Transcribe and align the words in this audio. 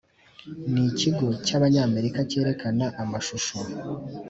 ni 0.71 0.81
Ikigo 0.89 1.27
cy’Abanyamerika 1.45 2.19
cyerekana 2.29 2.85
amashusho 3.01 3.55